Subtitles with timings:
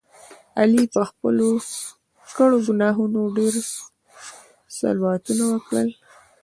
[0.59, 1.49] علي په خپلو
[2.37, 3.53] کړو ګناهونو ډېر
[4.77, 5.89] صلواتونه وکړل.